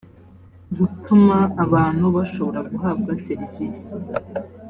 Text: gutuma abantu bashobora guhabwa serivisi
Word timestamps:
gutuma 0.77 1.37
abantu 1.63 2.05
bashobora 2.15 2.59
guhabwa 2.71 3.11
serivisi 3.25 3.93